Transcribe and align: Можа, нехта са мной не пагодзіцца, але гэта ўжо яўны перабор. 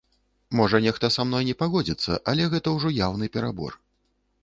Можа, 0.59 0.79
нехта 0.85 1.11
са 1.17 1.27
мной 1.27 1.47
не 1.51 1.55
пагодзіцца, 1.61 2.19
але 2.33 2.51
гэта 2.57 2.77
ўжо 2.79 2.97
яўны 3.07 3.25
перабор. 3.37 3.83